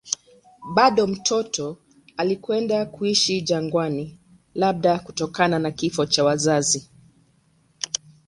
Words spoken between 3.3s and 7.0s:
jangwani, labda kutokana na kifo cha wazazi.